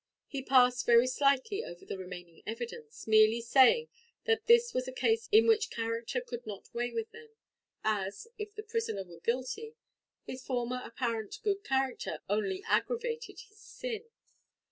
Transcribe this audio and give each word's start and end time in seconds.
He 0.25 0.41
passed 0.41 0.83
very 0.87 1.05
slightly 1.05 1.63
over 1.63 1.85
the 1.85 1.95
remaining 1.95 2.41
evidence, 2.47 3.05
merely 3.07 3.39
saying 3.39 3.87
that 4.25 4.47
this 4.47 4.73
was 4.73 4.87
a 4.87 4.91
case 4.91 5.29
in 5.31 5.45
which 5.45 5.69
character 5.69 6.19
could 6.25 6.43
not 6.47 6.73
weigh 6.73 6.91
with 6.91 7.11
them, 7.11 7.27
as, 7.83 8.27
if 8.39 8.51
the 8.55 8.63
prisoner 8.63 9.03
were 9.03 9.19
guilty, 9.19 9.75
his 10.23 10.43
former 10.43 10.81
apparent 10.83 11.37
good 11.43 11.63
character 11.63 12.17
only 12.27 12.63
aggravated 12.67 13.41
his 13.47 13.59
sin. 13.59 14.05